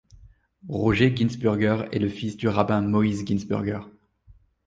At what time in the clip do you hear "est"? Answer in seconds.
1.91-1.99